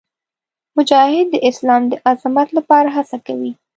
مجاهد 0.77 1.27
د 1.31 1.35
اسلام 1.49 1.83
د 1.91 1.93
عظمت 2.09 2.47
لپاره 2.57 2.89
هڅه 2.97 3.17
کوي. 3.27 3.51